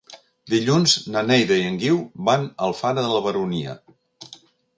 Dilluns 0.53 0.95
na 1.15 1.21
Neida 1.31 1.57
i 1.63 1.67
en 1.73 1.77
Guiu 1.83 1.99
van 2.31 2.49
a 2.49 2.51
Alfara 2.69 3.05
de 3.09 3.13
la 3.13 3.21
Baronia. 3.29 3.77